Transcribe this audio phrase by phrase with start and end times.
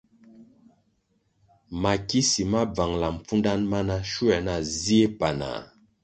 [1.81, 5.59] Mikisi ma bvangʼla mpfudanʼ mana shuē na zie panah.